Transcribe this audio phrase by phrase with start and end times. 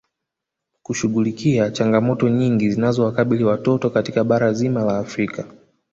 [0.83, 5.45] Kushughulikia changamoto nyingi zinazowakabili watoto katika bara zima la Afrika